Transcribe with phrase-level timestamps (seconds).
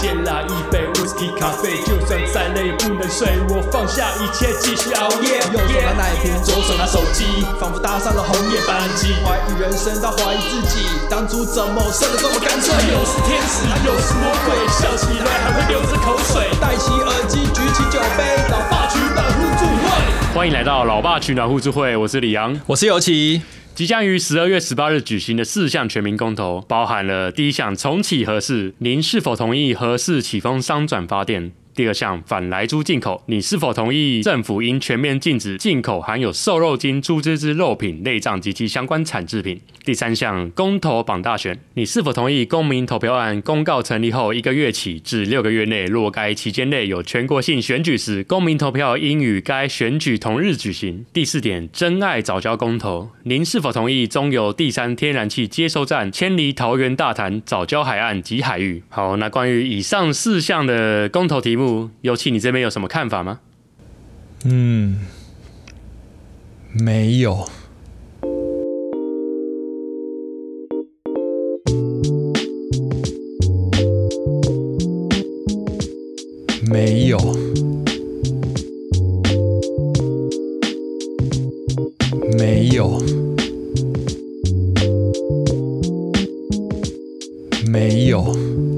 [0.00, 5.42] 先来一杯 whisky 咖啡，就算再累也不能睡，我放下一切继续熬夜。
[5.50, 12.70] 右手拿奶瓶，左手拿手机，仿佛搭上了红眼班机，怀疑人生到怀疑自己，当初怎么生得这么干脆？
[12.94, 14.54] 又是天使，又是魔鬼，
[20.38, 22.60] 欢迎来到老爸取暖互助会，我是李阳。
[22.68, 23.42] 我是尤其。
[23.74, 31.50] 即将于十二月十八日举行的四项全民公投，包含了第一项重启核四，您是否同意核四启封商转发电？
[31.78, 39.60] 第二项反来猪进口，你是否同意政府应全面禁止进口含有瘦肉精、猪脂之肉品、内脏及其相关产制品？
[39.84, 51.06] 第三项公投榜大选，你是否同意公民投票案公告成立后一个月起至六个月内，若该期间内有全国性选举时，公民投票应与该选举同日举行？
[51.12, 58.82] 第四点真爱早教公投，您是否同意中油第三天然气接收站迁离桃园大潭早教海岸及海域？
[58.88, 61.67] 好，那关于以上四项的公投题目
[62.02, 63.40] 尤其你这边有什么看法吗？
[64.44, 65.00] 嗯，
[66.72, 67.48] 没有，
[76.70, 77.18] 没有，
[82.38, 83.00] 没有，
[87.66, 88.77] 没有。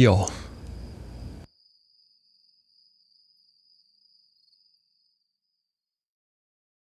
[0.00, 0.28] 有。